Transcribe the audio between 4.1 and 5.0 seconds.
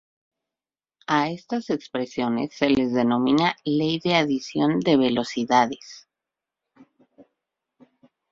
adición de